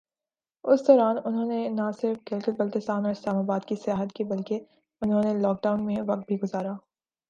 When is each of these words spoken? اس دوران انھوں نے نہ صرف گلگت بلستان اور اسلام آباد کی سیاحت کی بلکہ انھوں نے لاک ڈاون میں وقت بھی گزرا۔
اس 0.63 0.87
دوران 0.87 1.15
انھوں 1.25 1.45
نے 1.45 1.67
نہ 1.69 1.89
صرف 2.01 2.17
گلگت 2.31 2.49
بلستان 2.59 3.05
اور 3.05 3.11
اسلام 3.11 3.37
آباد 3.37 3.65
کی 3.65 3.75
سیاحت 3.75 4.13
کی 4.13 4.23
بلکہ 4.23 4.59
انھوں 5.01 5.23
نے 5.23 5.33
لاک 5.33 5.63
ڈاون 5.63 5.85
میں 5.85 6.01
وقت 6.07 6.27
بھی 6.27 6.37
گزرا۔ 6.43 6.73